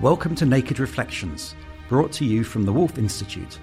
[0.00, 1.56] Welcome to Naked Reflections,
[1.88, 3.58] brought to you from the Woolf Institute.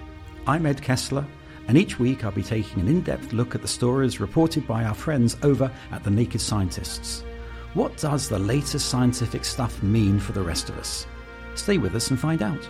[0.46, 1.26] I'm Ed Kessler,
[1.66, 4.84] and each week I'll be taking an in depth look at the stories reported by
[4.84, 7.24] our friends over at the Naked Scientists.
[7.72, 11.06] What does the latest scientific stuff mean for the rest of us?
[11.54, 12.68] Stay with us and find out.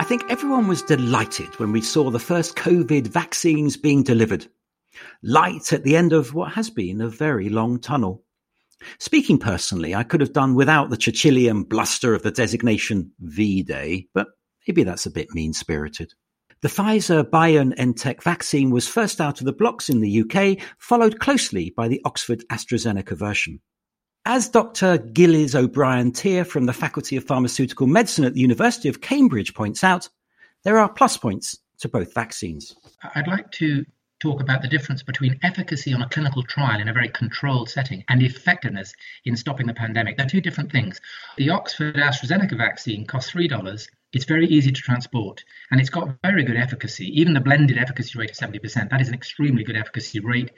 [0.00, 4.48] I think everyone was delighted when we saw the first COVID vaccines being delivered.
[5.22, 8.24] Light at the end of what has been a very long tunnel.
[8.98, 14.08] Speaking personally, I could have done without the Churchillian bluster of the designation V Day,
[14.14, 14.28] but
[14.66, 16.12] maybe that's a bit mean spirited.
[16.62, 21.70] The Pfizer BioNTech vaccine was first out of the blocks in the UK, followed closely
[21.76, 23.60] by the Oxford AstraZeneca version.
[24.24, 24.98] As Dr.
[24.98, 30.08] Gillies O'Bryan-Tear from the Faculty of Pharmaceutical Medicine at the University of Cambridge points out,
[30.62, 32.76] there are plus points to both vaccines.
[33.16, 33.84] I'd like to
[34.22, 38.04] talk about the difference between efficacy on a clinical trial in a very controlled setting
[38.08, 38.94] and effectiveness
[39.24, 40.16] in stopping the pandemic.
[40.16, 41.00] They're two different things.
[41.36, 43.88] The Oxford AstraZeneca vaccine costs $3.
[44.12, 47.06] It's very easy to transport and it's got very good efficacy.
[47.20, 50.52] Even the blended efficacy rate of 70%, that is an extremely good efficacy rate.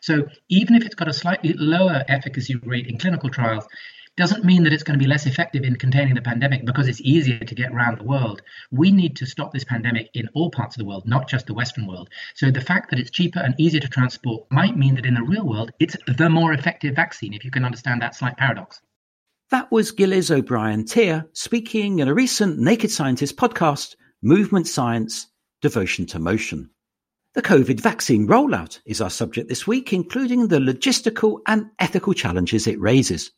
[0.00, 3.66] So even if it's got a slightly lower efficacy rate in clinical trials,
[4.20, 7.00] doesn't mean that it's going to be less effective in containing the pandemic because it's
[7.00, 8.42] easier to get around the world.
[8.70, 11.54] We need to stop this pandemic in all parts of the world, not just the
[11.54, 12.10] Western world.
[12.34, 15.22] So the fact that it's cheaper and easier to transport might mean that in the
[15.22, 18.82] real world, it's the more effective vaccine, if you can understand that slight paradox.
[19.50, 25.28] That was Gillies O'Bryan-Tear speaking in a recent Naked Scientist podcast, Movement Science,
[25.62, 26.68] Devotion to Motion.
[27.32, 32.66] The COVID vaccine rollout is our subject this week, including the logistical and ethical challenges
[32.66, 33.30] it raises.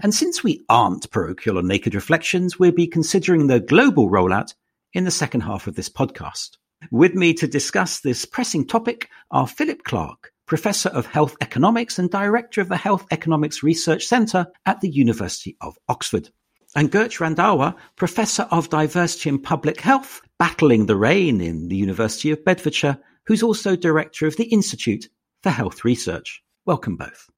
[0.00, 4.54] And since we aren't parochial or naked reflections, we'll be considering the global rollout
[4.92, 6.50] in the second half of this podcast.
[6.92, 12.08] With me to discuss this pressing topic are Philip Clarke, Professor of Health Economics and
[12.08, 16.30] Director of the Health Economics Research Centre at the University of Oxford,
[16.76, 22.30] and Gurch Randhawa, Professor of Diversity and Public Health, battling the rain in the University
[22.30, 25.08] of Bedfordshire, who's also Director of the Institute
[25.42, 26.40] for Health Research.
[26.64, 27.28] Welcome both.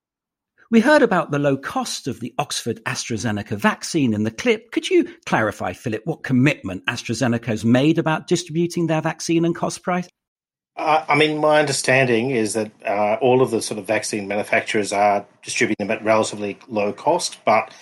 [0.72, 4.70] We heard about the low cost of the Oxford AstraZeneca vaccine in the clip.
[4.70, 9.82] Could you clarify, Philip, what commitment AstraZeneca has made about distributing their vaccine and cost
[9.82, 10.09] price?
[10.76, 14.92] Uh, I mean, my understanding is that uh, all of the sort of vaccine manufacturers
[14.92, 17.72] are distributing them at relatively low cost, but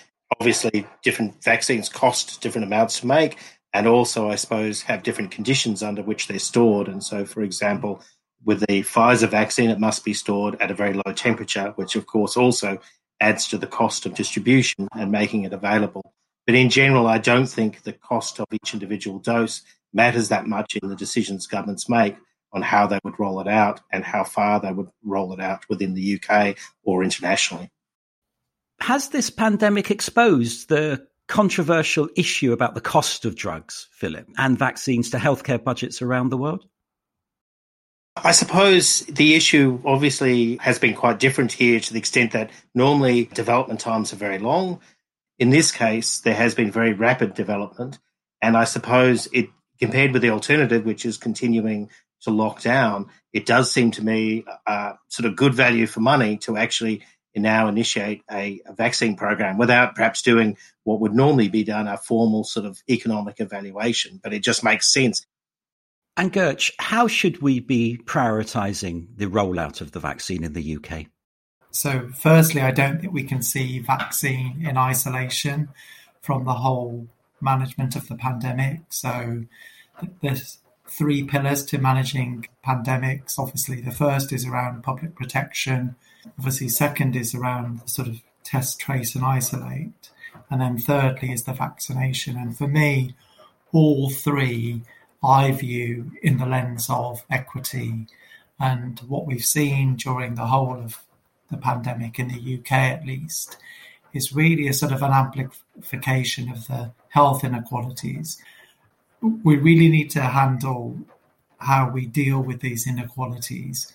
[0.41, 3.37] obviously different vaccines cost different amounts to make
[3.75, 6.89] and also, I suppose, have different conditions under which they're stored.
[6.89, 8.01] And so, for example,
[8.45, 12.07] with the Pfizer vaccine, it must be stored at a very low temperature, which of
[12.07, 12.79] course also
[13.21, 16.15] adds to the cost of distribution and making it available.
[16.47, 19.63] But in general, I don't think the cost of each individual dose
[19.93, 22.17] matters that much in the decisions governments make
[22.53, 25.69] on how they would roll it out and how far they would roll it out
[25.69, 27.71] within the UK or internationally.
[28.81, 35.11] Has this pandemic exposed the controversial issue about the cost of drugs, Philip, and vaccines
[35.11, 36.65] to healthcare budgets around the world?
[38.25, 43.25] I suppose the issue obviously has been quite different here to the extent that normally
[43.27, 44.81] development times are very long.
[45.39, 47.99] In this case, there has been very rapid development.
[48.41, 49.49] And I suppose it,
[49.81, 51.91] compared with the alternative, which is continuing
[52.23, 56.37] to lock down, it does seem to me uh, sort of good value for money
[56.39, 57.03] to actually
[57.37, 61.97] now initiate a, a, vaccine program without perhaps doing what would normally be done a
[61.97, 64.19] formal sort of economic evaluation.
[64.21, 65.25] But it just makes sense
[66.19, 71.07] And Gurch, how should we be prioritising the rollout of the vaccine in the UK?
[71.71, 75.69] So, firstly, I don't think we can see vaccine in isolation
[76.21, 77.07] from the whole
[77.41, 78.81] management of the pandemic.
[78.89, 79.45] So,
[80.21, 83.39] there's three pillars to managing pandemics.
[83.39, 85.95] Obviously, the first is around public protection.
[86.37, 90.11] Obviously, second is around sort of test, trace, and isolate.
[90.51, 92.37] And then thirdly is the vaccination.
[92.37, 93.15] And for me,
[93.71, 94.83] all three
[95.23, 98.07] I view in the lens of equity.
[98.61, 101.03] And what we've seen during the whole of
[101.51, 103.57] the pandemic, in the UK at least,
[104.13, 108.41] is really a sort of an amplification of the health inequalities.
[109.21, 110.99] We really need to handle
[111.59, 113.93] how we deal with these inequalities,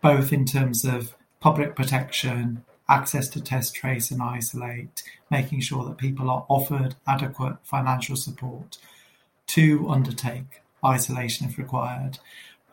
[0.00, 5.98] both in terms of public protection, access to test, trace, and isolate, making sure that
[5.98, 8.78] people are offered adequate financial support
[9.54, 12.18] to undertake isolation if required.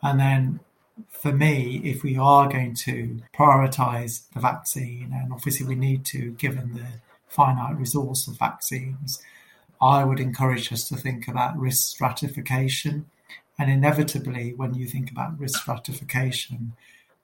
[0.02, 0.60] And then
[1.08, 6.32] for me, if we are going to prioritize the vaccine, and obviously we need to,
[6.32, 9.22] given the finite resource of vaccines,
[9.80, 13.06] I would encourage us to think about risk stratification.
[13.58, 16.72] And inevitably, when you think about risk stratification,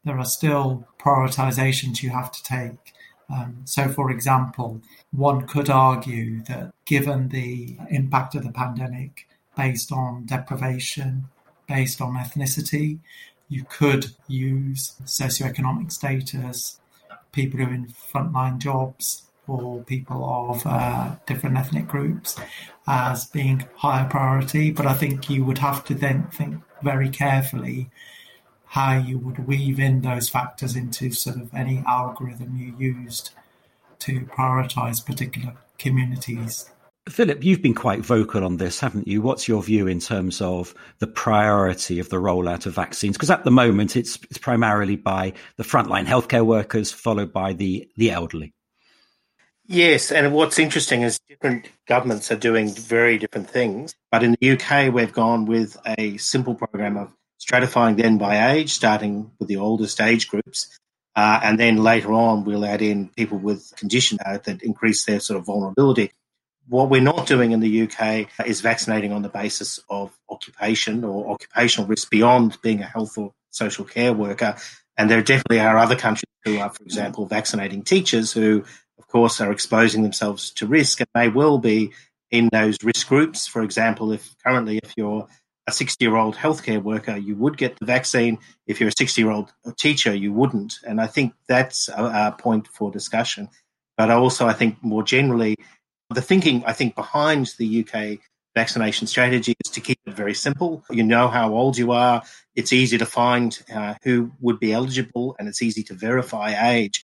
[0.05, 2.93] there are still prioritizations you have to take.
[3.31, 9.93] Um, so, for example, one could argue that given the impact of the pandemic based
[9.93, 11.25] on deprivation,
[11.69, 12.99] based on ethnicity,
[13.49, 16.81] you could use socioeconomic status,
[17.33, 22.37] people who are in frontline jobs, or people of uh, different ethnic groups
[22.87, 24.71] as being higher priority.
[24.71, 27.91] But I think you would have to then think very carefully
[28.67, 33.31] how you would weave in those factors into sort of any algorithm you used
[34.01, 36.71] to prioritize particular communities.
[37.09, 39.21] Philip, you've been quite vocal on this, haven't you?
[39.21, 43.17] What's your view in terms of the priority of the rollout of vaccines?
[43.17, 47.87] Because at the moment, it's, it's primarily by the frontline healthcare workers, followed by the,
[47.97, 48.55] the elderly.
[49.67, 53.95] Yes, and what's interesting is different governments are doing very different things.
[54.11, 58.73] But in the UK, we've gone with a simple program of stratifying then by age,
[58.73, 60.79] starting with the oldest age groups.
[61.17, 65.21] Uh, and then later on, we'll add in people with conditions uh, that increase their
[65.21, 66.11] sort of vulnerability.
[66.69, 71.31] What we're not doing in the UK is vaccinating on the basis of occupation or
[71.31, 74.57] occupational risk beyond being a health or social care worker.
[74.97, 78.65] And there definitely are other countries who are, for example, vaccinating teachers who
[78.99, 81.93] of course, are exposing themselves to risk and may well be
[82.31, 83.47] in those risk groups.
[83.47, 85.27] For example, if currently, if you're
[85.67, 88.39] a 60 year old healthcare worker, you would get the vaccine.
[88.67, 90.75] If you're a 60 year old teacher, you wouldn't.
[90.87, 93.49] And I think that's a, a point for discussion.
[93.97, 95.57] But also, I think more generally,
[96.15, 98.19] the thinking, I think, behind the UK
[98.55, 100.85] vaccination strategy is to keep it very simple.
[100.91, 102.23] You know how old you are.
[102.55, 107.05] It's easy to find uh, who would be eligible and it's easy to verify age.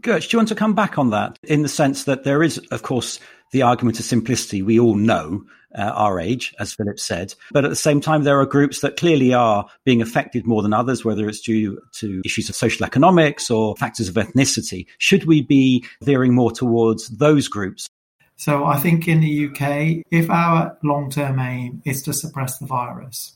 [0.00, 2.58] Gurch, do you want to come back on that in the sense that there is,
[2.70, 3.18] of course,
[3.52, 4.62] the argument of simplicity.
[4.62, 5.44] We all know
[5.76, 8.96] uh, our age, as Philip said, but at the same time, there are groups that
[8.96, 13.50] clearly are being affected more than others, whether it's due to issues of social economics
[13.50, 14.86] or factors of ethnicity.
[14.98, 17.88] Should we be veering more towards those groups?
[18.36, 22.66] So I think in the UK, if our long term aim is to suppress the
[22.66, 23.34] virus,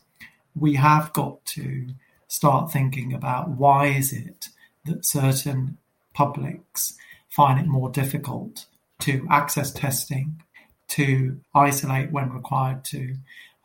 [0.54, 1.88] we have got to
[2.26, 4.48] start thinking about why is it
[4.84, 5.78] that certain
[6.14, 6.94] publics
[7.28, 8.66] find it more difficult
[9.00, 10.42] to access testing,
[10.88, 13.14] to isolate when required to.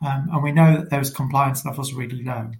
[0.04, 2.52] Um, and we know that those compliance levels are really low.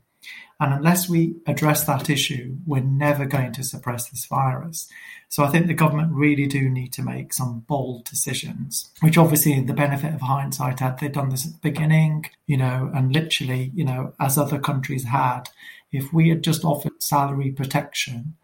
[0.60, 4.88] And unless we address that issue, we're never going to suppress this virus.
[5.28, 9.60] So I think the government really do need to make some bold decisions, which obviously
[9.60, 13.72] the benefit of hindsight had they done this at the beginning, you know, and literally,
[13.74, 15.48] you know, as other countries had,
[15.90, 18.36] if we had just offered salary protection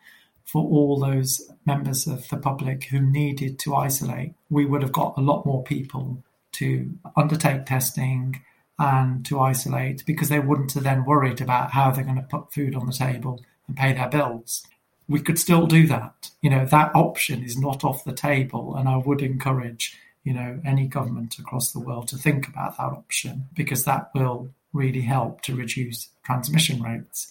[0.44, 5.14] for all those members of the public who needed to isolate, we would have got
[5.16, 8.42] a lot more people to undertake testing
[8.80, 12.50] and to isolate because they wouldn't have then worried about how they're going to put
[12.50, 14.66] food on the table and pay their bills.
[15.06, 16.30] We could still do that.
[16.40, 18.74] You know, that option is not off the table.
[18.74, 22.84] And I would encourage, you know, any government across the world to think about that
[22.84, 27.30] option because that will really help to reduce transmission rates.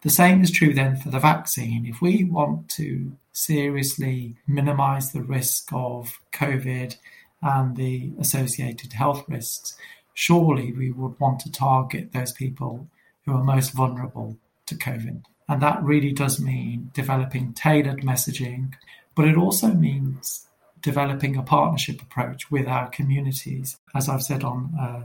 [0.00, 1.86] The same is true then for the vaccine.
[1.86, 6.96] If we want to seriously minimize the risk of COVID
[7.40, 9.76] and the associated health risks,
[10.14, 12.86] surely we would want to target those people
[13.24, 15.22] who are most vulnerable to COVID.
[15.48, 18.74] And that really does mean developing tailored messaging,
[19.14, 20.46] but it also means
[20.80, 23.78] developing a partnership approach with our communities.
[23.94, 25.02] As I've said on uh,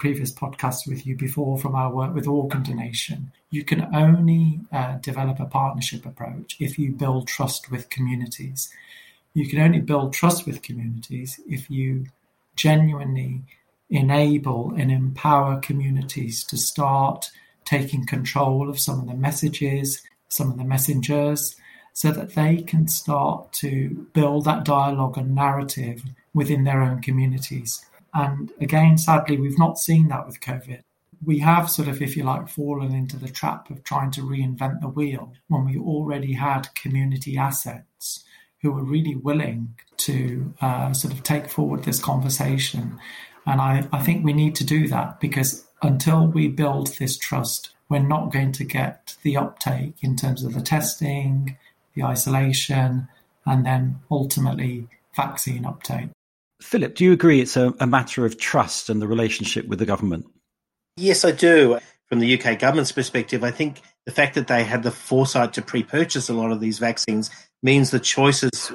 [0.00, 3.30] previous podcast with you before from our work with organ donation.
[3.50, 8.72] You can only uh, develop a partnership approach if you build trust with communities.
[9.34, 12.06] You can only build trust with communities if you
[12.56, 13.42] genuinely
[13.90, 17.30] enable and empower communities to start
[17.64, 21.56] taking control of some of the messages, some of the messengers,
[21.92, 27.84] so that they can start to build that dialogue and narrative within their own communities.
[28.14, 30.82] And again, sadly, we've not seen that with COVID.
[31.24, 34.80] We have sort of, if you like, fallen into the trap of trying to reinvent
[34.80, 38.24] the wheel when we already had community assets
[38.62, 42.98] who were really willing to uh, sort of take forward this conversation.
[43.50, 47.70] And I, I think we need to do that because until we build this trust,
[47.88, 51.56] we're not going to get the uptake in terms of the testing,
[51.96, 53.08] the isolation,
[53.44, 56.10] and then ultimately vaccine uptake.
[56.62, 59.86] Philip, do you agree it's a, a matter of trust and the relationship with the
[59.86, 60.26] government?
[60.96, 61.80] Yes, I do.
[62.08, 65.62] From the UK government's perspective, I think the fact that they had the foresight to
[65.62, 67.30] pre purchase a lot of these vaccines
[67.64, 68.70] means the choices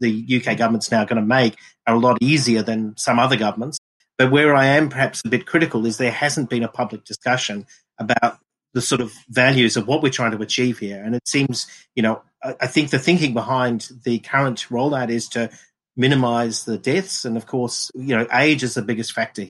[0.00, 1.56] the UK government's now going to make
[1.86, 3.78] are a lot easier than some other governments.
[4.18, 7.66] But where I am perhaps a bit critical is there hasn't been a public discussion
[7.98, 8.38] about
[8.74, 11.02] the sort of values of what we're trying to achieve here.
[11.02, 15.50] And it seems, you know, I think the thinking behind the current rollout is to
[15.96, 17.24] minimize the deaths.
[17.24, 19.46] And of course, you know, age is the biggest factor.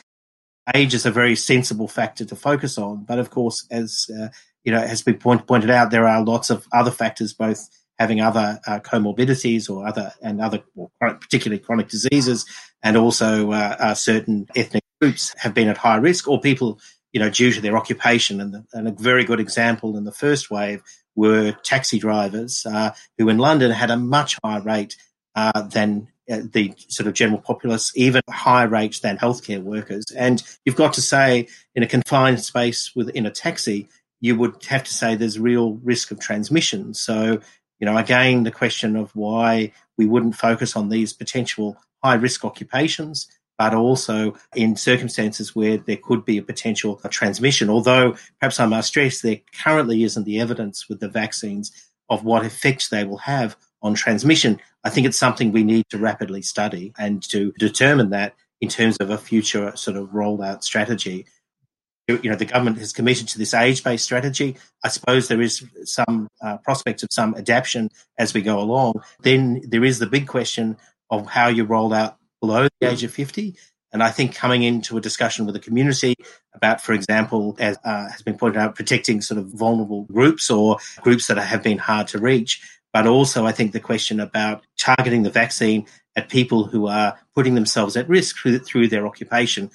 [0.74, 3.04] Age is a very sensible factor to focus on.
[3.04, 4.28] But of course, as, uh,
[4.64, 8.20] you know, has been point, pointed out, there are lots of other factors, both having
[8.20, 12.46] other uh, comorbidities or other and other, well, particularly chronic diseases,
[12.82, 16.78] and also uh, uh, certain ethnic groups have been at high risk, or people,
[17.12, 18.40] you know, due to their occupation.
[18.40, 20.82] And, the, and a very good example in the first wave
[21.14, 24.96] were taxi drivers uh, who in London had a much higher rate
[25.34, 30.04] uh, than uh, the sort of general populace, even higher rate than healthcare workers.
[30.16, 33.88] And you've got to say, in a confined space within a taxi,
[34.20, 36.92] you would have to say there's real risk of transmission.
[36.94, 37.40] So
[37.78, 42.44] you know, again, the question of why we wouldn't focus on these potential high risk
[42.44, 43.28] occupations,
[43.58, 47.68] but also in circumstances where there could be a potential transmission.
[47.68, 51.72] Although, perhaps I must stress, there currently isn't the evidence with the vaccines
[52.08, 54.60] of what effects they will have on transmission.
[54.84, 58.96] I think it's something we need to rapidly study and to determine that in terms
[58.98, 61.26] of a future sort of rollout strategy
[62.08, 64.56] you know, the government has committed to this age-based strategy.
[64.82, 69.02] I suppose there is some uh, prospect of some adaptation as we go along.
[69.20, 70.78] Then there is the big question
[71.10, 73.56] of how you roll out below the age of 50.
[73.92, 76.14] And I think coming into a discussion with the community
[76.54, 80.76] about, for example, as uh, has been pointed out, protecting sort of vulnerable groups or
[81.00, 82.60] groups that have been hard to reach.
[82.92, 85.86] But also, I think the question about targeting the vaccine
[86.16, 89.70] at people who are putting themselves at risk through, through their occupation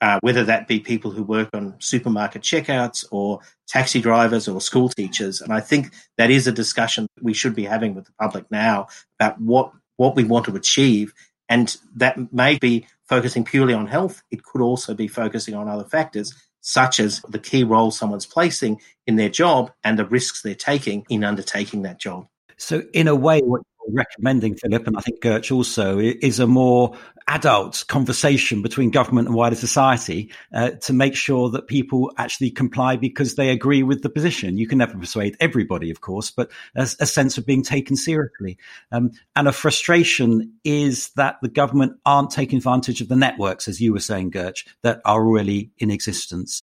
[0.00, 4.88] uh, whether that be people who work on supermarket checkouts or taxi drivers or school
[4.88, 5.40] teachers.
[5.40, 8.88] And I think that is a discussion we should be having with the public now
[9.18, 11.12] about what, what we want to achieve.
[11.46, 14.22] And that may be focusing purely on health.
[14.30, 18.80] It could also be focusing on other factors, such as the key role someone's placing
[19.06, 22.26] in their job and the risks they're taking in undertaking that job.
[22.56, 26.96] So, in a way, what recommending, Philip, and I think Gurch also, is a more
[27.28, 32.96] adult conversation between government and wider society uh, to make sure that people actually comply
[32.96, 34.58] because they agree with the position.
[34.58, 38.58] You can never persuade everybody, of course, but a, a sense of being taken seriously.
[38.92, 43.80] Um, and a frustration is that the government aren't taking advantage of the networks, as
[43.80, 46.62] you were saying, Gurch, that are already in existence.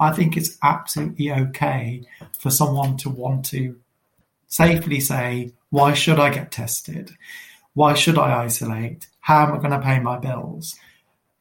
[0.00, 2.02] I think it's absolutely okay
[2.38, 3.76] for someone to want to
[4.48, 7.12] safely say, why should I get tested?
[7.72, 9.08] Why should I isolate?
[9.20, 10.76] How am I going to pay my bills?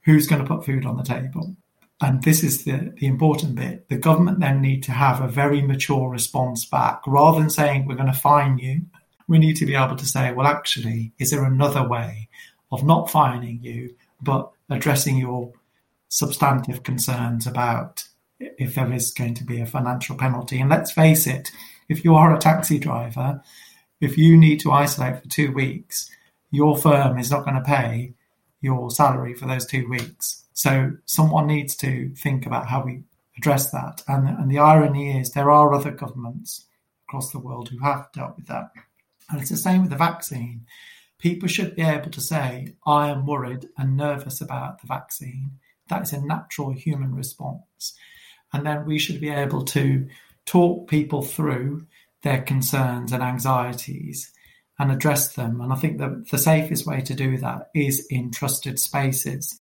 [0.06, 1.54] Who's going to put food on the table?
[2.00, 3.90] And this is the, the important bit.
[3.90, 7.02] The government then need to have a very mature response back.
[7.06, 8.84] Rather than saying, we're going to fine you,
[9.28, 12.30] we need to be able to say, well, actually, is there another way
[12.72, 15.52] of not fining you, but addressing your
[16.08, 18.06] substantive concerns about
[18.40, 20.62] if there is going to be a financial penalty?
[20.62, 21.52] And let's face it,
[21.90, 23.42] if you are a taxi driver,
[24.02, 26.10] if you need to isolate for two weeks,
[26.50, 28.14] your firm is not going to pay
[28.60, 30.44] your salary for those two weeks.
[30.54, 33.04] So someone needs to think about how we
[33.38, 34.04] address that.
[34.08, 36.66] And, and the irony is there are other governments
[37.08, 38.72] across the world who have dealt with that.
[39.30, 40.66] And it's the same with the vaccine.
[41.20, 45.52] People should be able to say, I am worried and nervous about the vaccine.
[45.88, 47.94] That is a natural human response.
[48.52, 50.08] And then we should be able to
[50.46, 51.86] talk people through
[52.24, 54.32] their concerns and anxieties
[54.80, 55.62] and address them.
[55.62, 59.60] And I think that the safest way to do that is in trusted spaces.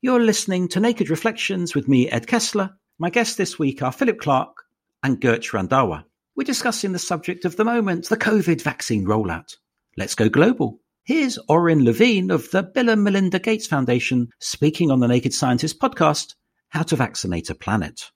[0.00, 2.70] You're listening to Naked Reflections with me, Ed Kessler.
[2.98, 4.64] My guests this week are Philip Clarke
[5.02, 6.04] and Gurch Randhawa.
[6.36, 9.56] We're discussing the subject of the moment, the COVID vaccine rollout.
[9.96, 10.80] Let's go global.
[11.04, 15.78] Here's Orin Levine of the Bill and Melinda Gates Foundation speaking on the Naked Scientist
[15.78, 16.34] podcast,
[16.70, 18.10] How to Vaccinate a Planet.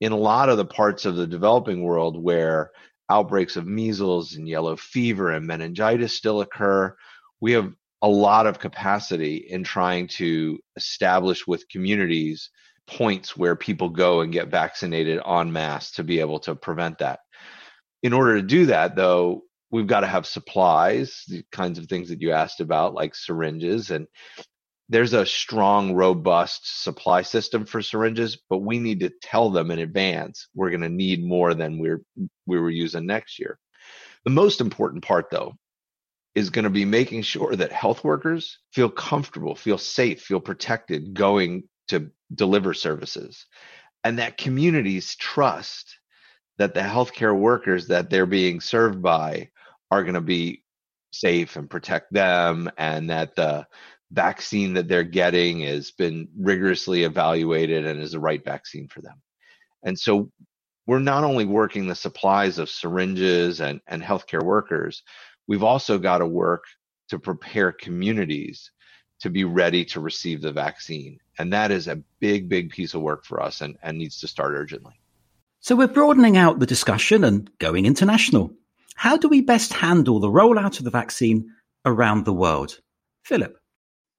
[0.00, 2.70] In a lot of the parts of the developing world where
[3.10, 6.94] outbreaks of measles and yellow fever and meningitis still occur,
[7.40, 12.50] we have a lot of capacity in trying to establish with communities
[12.86, 17.20] points where people go and get vaccinated en masse to be able to prevent that.
[18.02, 22.08] In order to do that, though, we've got to have supplies, the kinds of things
[22.08, 23.90] that you asked about, like syringes.
[23.90, 24.06] And
[24.90, 29.78] there's a strong, robust supply system for syringes, but we need to tell them in
[29.78, 32.02] advance we're going to need more than we're
[32.46, 33.58] we were using next year.
[34.24, 35.54] The most important part, though,
[36.34, 41.14] is going to be making sure that health workers feel comfortable, feel safe, feel protected
[41.14, 43.46] going to deliver services,
[44.02, 45.98] and that communities trust
[46.58, 49.50] that the healthcare workers that they're being served by
[49.88, 50.64] are going to be
[51.12, 53.66] safe and protect them and that the
[54.12, 59.20] vaccine that they're getting has been rigorously evaluated and is the right vaccine for them.
[59.82, 60.30] And so
[60.86, 65.02] we're not only working the supplies of syringes and, and healthcare workers,
[65.46, 66.64] we've also got to work
[67.08, 68.70] to prepare communities
[69.20, 71.18] to be ready to receive the vaccine.
[71.38, 74.28] And that is a big, big piece of work for us and, and needs to
[74.28, 74.94] start urgently.
[75.60, 78.52] So we're broadening out the discussion and going international.
[78.96, 81.50] How do we best handle the rollout of the vaccine
[81.84, 82.80] around the world?
[83.24, 83.56] Philip.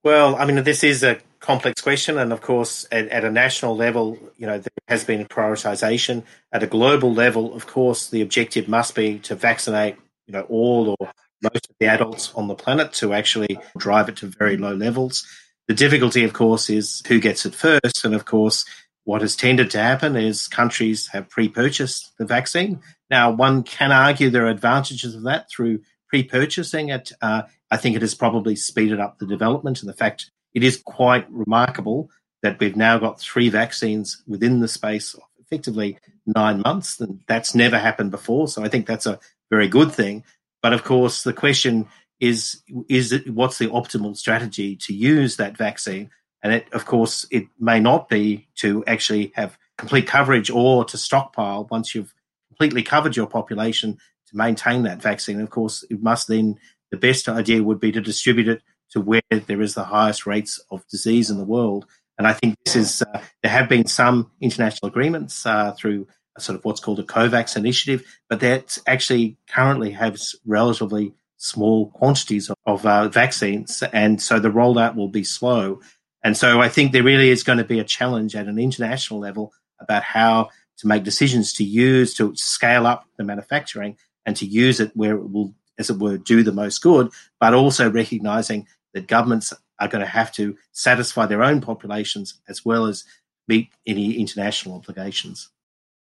[0.04, 3.76] Well, I mean, this is a complex question, and of course, at, at, a national
[3.76, 6.24] level, you know, there has been a prioritization.
[6.52, 10.96] At a global level, of course, the objective must be to vaccinate, you know, all
[10.98, 11.10] or
[11.42, 15.26] most of the adults on the planet to actually drive it to very low levels.
[15.68, 18.64] The difficulty, of course, is who gets it first, and of course,
[19.04, 22.80] what has tended to happen is countries have pre-purchased the vaccine
[23.12, 27.12] now, one can argue there are advantages of that through pre-purchasing it.
[27.20, 27.42] Uh,
[27.72, 31.26] I think it has probably speeded up the development, and the fact it is quite
[31.30, 32.10] remarkable
[32.42, 37.54] that we've now got three vaccines within the space of effectively nine months, and that's
[37.54, 38.46] never happened before.
[38.46, 39.18] So I think that's a
[39.50, 40.22] very good thing.
[40.62, 41.88] But of course, the question
[42.20, 46.10] is: is it, what's the optimal strategy to use that vaccine?
[46.42, 50.98] And it, of course, it may not be to actually have complete coverage or to
[50.98, 52.12] stockpile once you've
[52.48, 55.40] completely covered your population to maintain that vaccine.
[55.40, 56.58] Of course, it must then,
[56.92, 60.60] the best idea would be to distribute it to where there is the highest rates
[60.70, 61.86] of disease in the world.
[62.18, 66.06] And I think this is, uh, there have been some international agreements uh, through
[66.38, 72.48] sort of what's called a COVAX initiative, but that actually currently has relatively small quantities
[72.50, 73.82] of, of uh, vaccines.
[73.92, 75.80] And so the rollout will be slow.
[76.22, 79.18] And so I think there really is going to be a challenge at an international
[79.20, 84.46] level about how to make decisions to use to scale up the manufacturing and to
[84.46, 88.66] use it where it will, as it were, do the most good, but also recognizing
[88.94, 93.04] that governments are going to have to satisfy their own populations as well as
[93.48, 95.50] meet any international obligations.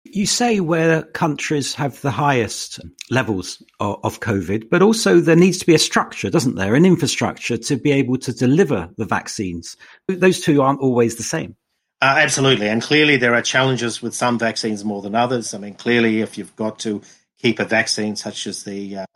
[0.04, 5.58] You say where countries have the highest levels of, of, COVID, but also there needs
[5.58, 6.74] to be a structure, doesn't there?
[6.74, 9.76] An infrastructure to be able to deliver the vaccines.
[10.06, 11.56] Those two aren't always the same.
[12.00, 12.68] Uh, absolutely.
[12.68, 15.52] And clearly, there are challenges with some vaccines more than others.
[15.52, 17.02] I mean, clearly, if you've got to
[17.38, 19.06] keep a vaccine such as the uh,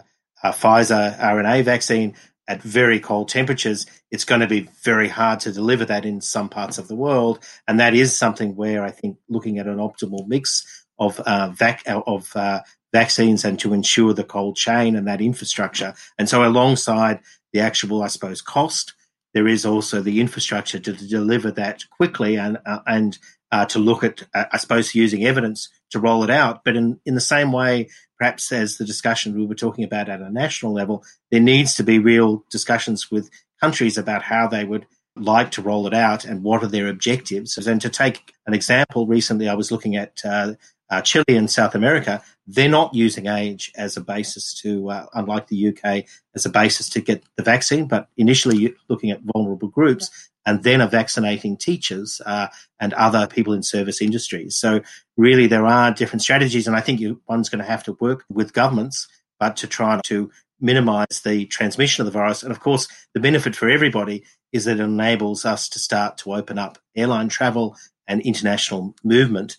[0.42, 2.14] uh, Pfizer RNA vaccine
[2.48, 6.48] at very cold temperatures, it's going to be very hard to deliver that in some
[6.48, 7.38] parts of the world.
[7.68, 11.84] And that is something where I think looking at an optimal mix of uh, vac-
[11.86, 15.94] of uh, vaccines and to ensure the cold chain and that infrastructure.
[16.18, 17.20] And so, alongside
[17.52, 18.94] the actual, I suppose, cost
[19.34, 23.18] there is also the infrastructure to, to deliver that quickly and uh, and
[23.52, 26.64] uh, to look at, uh, I suppose, using evidence to roll it out.
[26.64, 30.22] But in, in the same way, perhaps as the discussion we were talking about at
[30.22, 34.86] a national level, there needs to be real discussions with countries about how they would
[35.14, 37.58] like to roll it out and what are their objectives.
[37.58, 40.54] And to take an example, recently I was looking at uh,
[40.88, 45.48] uh, Chile and South America, they're not using age as a basis to, uh, unlike
[45.48, 50.30] the UK, as a basis to get the vaccine, but initially looking at vulnerable groups
[50.46, 52.48] and then are vaccinating teachers uh,
[52.80, 54.56] and other people in service industries.
[54.56, 54.80] So
[55.16, 58.24] really, there are different strategies, and I think you, one's going to have to work
[58.28, 62.42] with governments, but to try to minimize the transmission of the virus.
[62.42, 66.34] And of course, the benefit for everybody is that it enables us to start to
[66.34, 67.76] open up airline travel
[68.06, 69.56] and international movement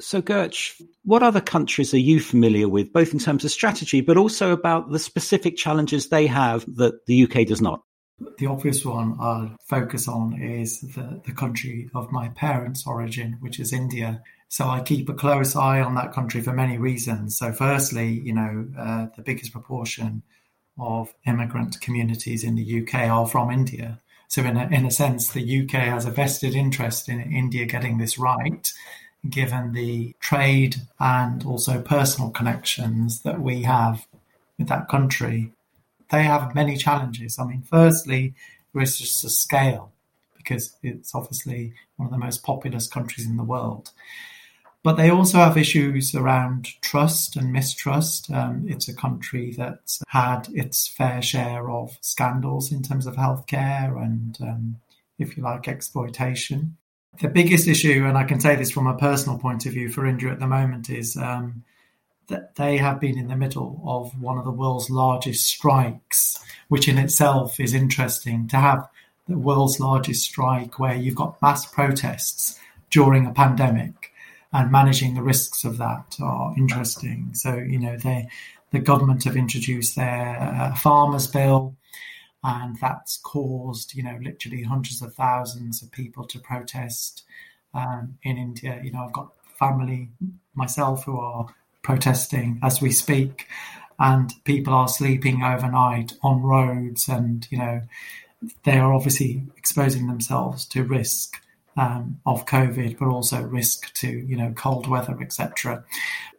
[0.00, 4.16] so, Gurch, what other countries are you familiar with, both in terms of strategy, but
[4.16, 7.82] also about the specific challenges they have that the UK does not?
[8.38, 13.58] The obvious one I'll focus on is the, the country of my parents' origin, which
[13.58, 14.22] is India.
[14.48, 17.36] So I keep a close eye on that country for many reasons.
[17.36, 20.22] So, firstly, you know, uh, the biggest proportion
[20.78, 24.00] of immigrant communities in the UK are from India.
[24.28, 27.98] So, in a, in a sense, the UK has a vested interest in India getting
[27.98, 28.72] this right,
[29.28, 34.06] given the trade and also personal connections that we have
[34.56, 35.52] with that country.
[36.10, 37.38] They have many challenges.
[37.38, 38.34] I mean, firstly,
[38.72, 39.92] there is just the scale,
[40.36, 43.90] because it's obviously one of the most populous countries in the world.
[44.82, 48.30] But they also have issues around trust and mistrust.
[48.30, 53.96] Um, it's a country that's had its fair share of scandals in terms of healthcare
[53.96, 54.76] and, um,
[55.18, 56.76] if you like, exploitation.
[57.22, 60.04] The biggest issue, and I can say this from a personal point of view for
[60.04, 61.64] India at the moment, is um,
[62.28, 66.88] that they have been in the middle of one of the world's largest strikes, which
[66.88, 68.88] in itself is interesting to have
[69.28, 72.58] the world's largest strike where you've got mass protests
[72.90, 74.12] during a pandemic
[74.52, 77.30] and managing the risks of that are interesting.
[77.32, 78.28] So, you know, they,
[78.70, 81.76] the government have introduced their uh, farmers bill,
[82.44, 87.24] and that's caused, you know, literally hundreds of thousands of people to protest
[87.72, 88.80] um, in India.
[88.82, 90.10] You know, I've got family
[90.54, 91.46] myself who are
[91.84, 93.46] protesting as we speak,
[94.00, 97.82] and people are sleeping overnight on roads, and you know,
[98.64, 101.40] they are obviously exposing themselves to risk
[101.76, 105.84] um, of COVID, but also risk to you know cold weather, etc.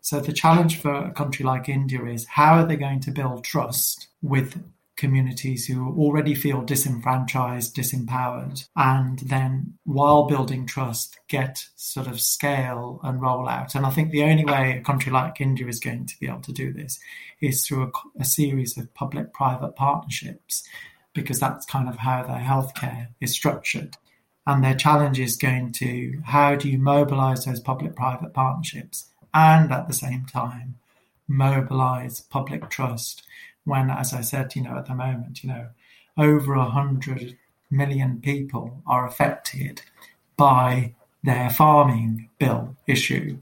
[0.01, 3.43] So the challenge for a country like India is how are they going to build
[3.43, 4.61] trust with
[4.97, 12.99] communities who already feel disenfranchised, disempowered, and then while building trust, get sort of scale
[13.03, 13.75] and roll out.
[13.75, 16.41] And I think the only way a country like India is going to be able
[16.41, 16.99] to do this
[17.41, 20.63] is through a, a series of public private partnerships,
[21.13, 23.97] because that's kind of how their healthcare is structured.
[24.47, 29.71] And their challenge is going to how do you mobilize those public private partnerships and
[29.71, 30.75] at the same time
[31.27, 33.23] mobilize public trust
[33.65, 35.67] when, as I said, you know, at the moment, you know,
[36.17, 37.37] over a hundred
[37.69, 39.81] million people are affected
[40.37, 43.37] by their farming bill issue.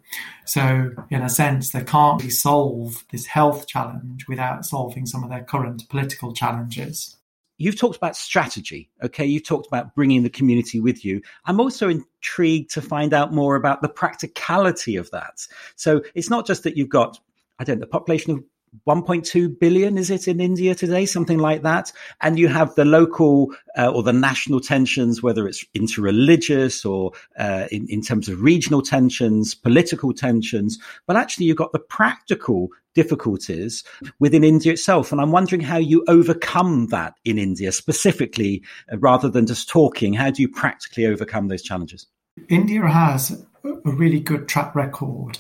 [0.46, 5.30] So, in a sense, they can't really solve this health challenge without solving some of
[5.30, 7.18] their current political challenges
[7.58, 8.90] you've talked about strategy.
[9.04, 9.26] Okay.
[9.26, 11.22] You've talked about bringing the community with you.
[11.46, 15.48] I'm also intrigued to find out more about the practicality of that.
[15.76, 17.20] So it's not just that you've got,
[17.60, 18.44] I don't know, the population of
[18.88, 21.92] 1.2 billion is it in India today, something like that.
[22.22, 27.68] And you have the local uh, or the national tensions, whether it's interreligious or uh,
[27.72, 30.80] in, in terms of regional tensions, political tensions.
[31.08, 33.84] But actually, you've got the practical difficulties
[34.20, 35.12] within India itself.
[35.12, 40.14] And I'm wondering how you overcome that in India specifically, uh, rather than just talking.
[40.14, 42.08] How do you practically overcome those challenges?
[42.50, 45.40] India has a really good track record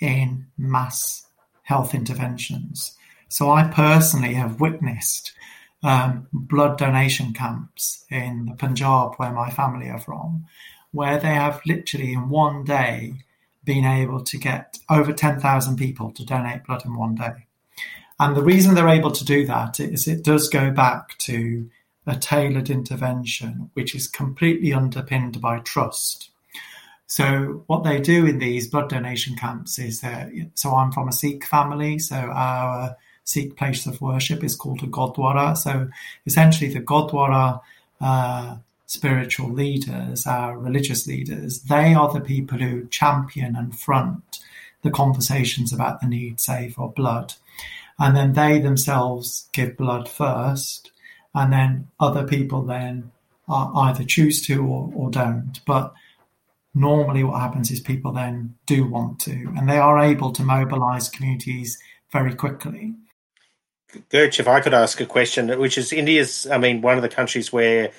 [0.00, 1.23] in mass
[1.64, 2.96] health interventions.
[3.28, 5.32] So I personally have witnessed
[5.82, 10.46] um, blood donation camps in the Punjab, where my family are from,
[10.92, 13.14] where they have literally in one day
[13.64, 17.46] been able to get over 10,000 people to donate blood in one day.
[18.18, 21.68] And the reason they're able to do that is it does go back to
[22.06, 26.30] a tailored intervention, which is completely underpinned by trust.
[27.06, 31.12] So what they do in these blood donation camps is that, so I'm from a
[31.12, 35.56] Sikh family, so our Sikh place of worship is called a Gurdwara.
[35.56, 35.88] So
[36.26, 37.60] essentially the Gurdwara
[38.00, 44.40] uh, spiritual leaders, our religious leaders, they are the people who champion and front
[44.82, 47.34] the conversations about the need, say, for blood.
[47.98, 50.90] And then they themselves give blood first,
[51.34, 53.12] and then other people then
[53.48, 55.60] either choose to or, or don't.
[55.66, 55.94] But
[56.74, 61.08] normally what happens is people then do want to, and they are able to mobilize
[61.08, 61.78] communities
[62.12, 62.94] very quickly.
[64.10, 67.08] Gurch, if I could ask a question, which is India's, I mean, one of the
[67.08, 67.92] countries where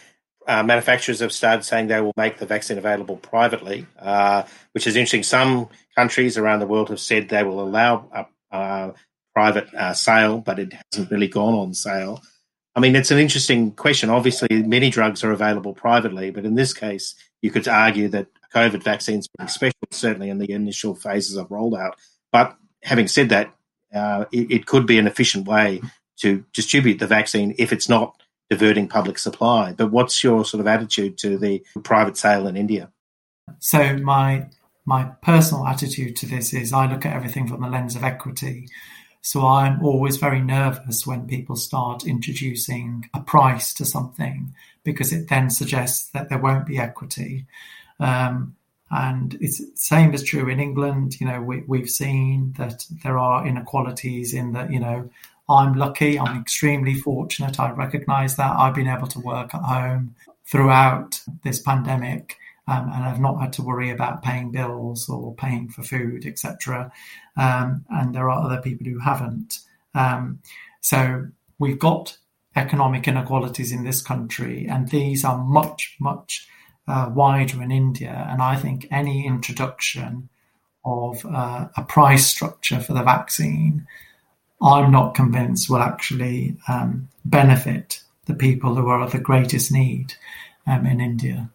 [0.47, 4.95] uh, manufacturers have started saying they will make the vaccine available privately, uh, which is
[4.95, 5.23] interesting.
[5.23, 8.93] Some countries around the world have said they will allow a, a
[9.33, 12.21] private uh, sale, but it hasn't really gone on sale.
[12.75, 14.09] I mean, it's an interesting question.
[14.09, 18.83] Obviously, many drugs are available privately, but in this case, you could argue that COVID
[18.83, 21.93] vaccines being special, certainly in the initial phases of rollout.
[22.31, 23.53] But having said that,
[23.93, 25.81] uh, it, it, could be an efficient way
[26.17, 29.73] to distribute the vaccine if it's not diverting public supply.
[29.73, 32.91] But what's your sort of attitude to the private sale in India?
[33.59, 34.47] So my
[34.85, 38.67] my personal attitude to this is I look at everything from the lens of equity.
[39.21, 45.29] So I'm always very nervous when people start introducing a price to something because it
[45.29, 47.47] then suggests that there won't be equity.
[47.99, 48.55] Um,
[48.91, 51.19] and it's same is true in England.
[51.19, 55.09] You know, we, we've seen that there are inequalities in that, you know,
[55.49, 57.59] I'm lucky, I'm extremely fortunate.
[57.59, 62.37] I recognize that I've been able to work at home throughout this pandemic.
[62.67, 66.91] Um, and I've not had to worry about paying bills or paying for food, etc.
[67.37, 69.59] Um, and there are other people who haven't.
[69.93, 70.39] Um,
[70.81, 71.27] so
[71.59, 72.17] we've got
[72.55, 76.47] economic inequalities in this country, and these are much, much
[76.87, 78.27] uh, wider in India.
[78.29, 80.29] And I think any introduction
[80.83, 83.87] of uh, a price structure for the vaccine
[84.61, 90.13] I'm not convinced will actually um, benefit the people who are of the greatest need
[90.65, 91.49] um, in India.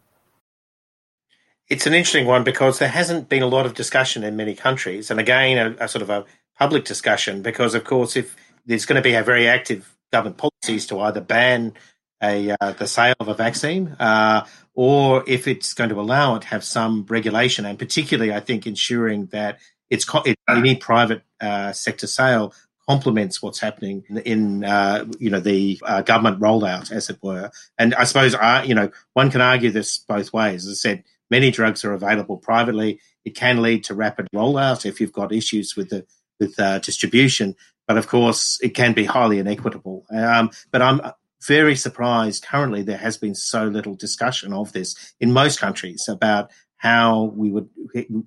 [1.69, 5.11] It's an interesting one because there hasn't been a lot of discussion in many countries,
[5.11, 6.25] and again, a, a sort of a
[6.59, 7.43] public discussion.
[7.43, 11.21] Because, of course, if there's going to be a very active government policies to either
[11.21, 11.73] ban
[12.23, 16.45] a uh, the sale of a vaccine, uh, or if it's going to allow it,
[16.45, 20.07] have some regulation, and particularly, I think, ensuring that it's
[20.49, 22.55] any private uh, sector sale
[22.89, 27.51] complements what's happening in, uh, you know the uh, government rollout, as it were.
[27.79, 30.67] And I suppose uh, you know one can argue this both ways.
[30.67, 33.01] As I said, many drugs are available privately.
[33.25, 36.07] It can lead to rapid rollout if you've got issues with the
[36.39, 37.55] with uh, distribution.
[37.87, 40.07] But of course, it can be highly inequitable.
[40.13, 41.01] Um, but I'm
[41.47, 42.45] very surprised.
[42.45, 47.51] Currently, there has been so little discussion of this in most countries about how we
[47.51, 47.69] would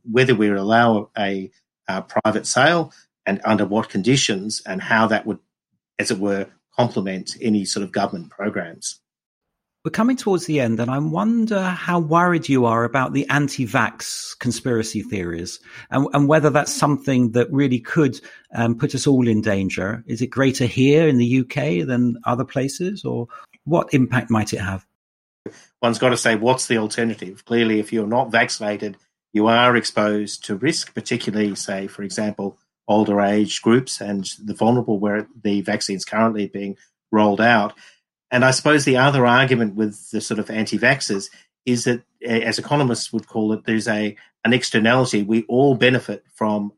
[0.10, 1.50] whether we would allow a,
[1.88, 2.92] a private sale
[3.26, 5.40] and under what conditions and how that would,
[5.98, 9.00] as it were, complement any sort of government programs.
[9.84, 13.68] We're coming towards the end, and I wonder how worried you are about the anti
[13.68, 15.60] vax conspiracy theories
[15.92, 18.22] and, and, whether that's something that really could
[18.56, 20.02] um, put us all in danger.
[20.08, 23.28] Is it greater here in the UK than other places, or
[23.66, 24.86] what impact might it have?
[25.82, 27.44] One's got to say, what's the alternative?
[27.44, 28.96] Clearly, if you're not vaccinated,
[29.34, 34.98] you are exposed to risk, particularly, say, for example, older age groups and the vulnerable
[34.98, 36.78] where the vaccine is currently being
[37.12, 37.74] rolled out.
[38.34, 41.30] And I suppose the other argument with the sort of anti-vaxxers
[41.66, 45.24] is that, as economists would call it, there's a an externality.
[45.24, 46.74] We all benefit from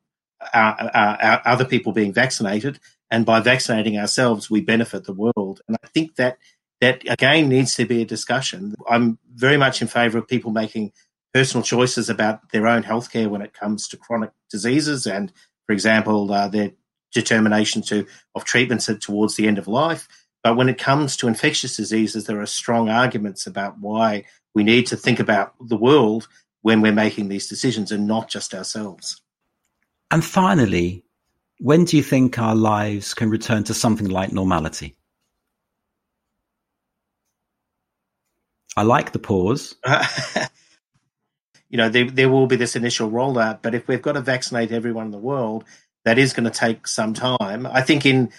[0.53, 5.61] our, our, our other people being vaccinated, and by vaccinating ourselves, we benefit the world.
[5.67, 6.37] And I think that
[6.81, 8.75] that again needs to be a discussion.
[8.87, 10.91] I'm very much in favour of people making
[11.33, 15.31] personal choices about their own healthcare when it comes to chronic diseases and
[15.65, 16.71] for example, uh, their
[17.13, 20.07] determination to of treatments towards the end of life.
[20.45, 24.85] But when it comes to infectious diseases, there are strong arguments about why we need
[24.87, 26.27] to think about the world
[26.61, 29.19] when we're making these decisions and not just ourselves.
[30.11, 31.03] And finally,
[31.57, 34.95] when do you think our lives can return to something like normality?
[38.77, 39.73] I like the pause.
[41.69, 44.71] you know, there, there will be this initial rollout, but if we've got to vaccinate
[44.71, 45.63] everyone in the world,
[46.03, 47.65] that is going to take some time.
[47.65, 48.31] I think in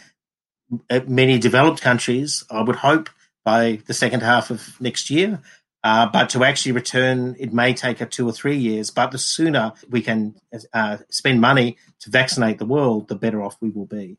[1.07, 3.09] many developed countries, I would hope
[3.45, 5.41] by the second half of next year.
[5.85, 8.91] Uh, but to actually return, it may take a two or three years.
[8.91, 10.35] But the sooner we can
[10.73, 14.17] uh, spend money to vaccinate the world, the better off we will be.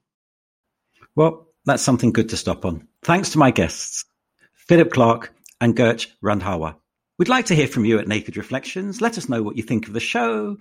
[1.16, 2.88] Well, that's something good to stop on.
[3.04, 4.06] Thanks to my guests,
[4.54, 6.76] Philip Clarke and Gurch Randhawa.
[7.18, 9.02] We'd like to hear from you at Naked Reflections.
[9.02, 10.58] Let us know what you think of the show.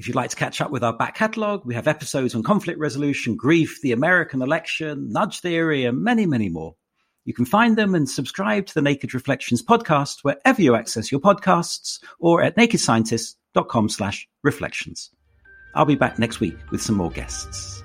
[0.00, 2.78] If you'd like to catch up with our back catalogue, we have episodes on conflict
[2.78, 6.74] resolution, grief, the American election, nudge theory, and many, many more.
[7.26, 11.20] You can find them and subscribe to the Naked Reflections podcast wherever you access your
[11.20, 15.10] podcasts or at nakedscientist.com slash reflections.
[15.74, 17.84] I'll be back next week with some more guests.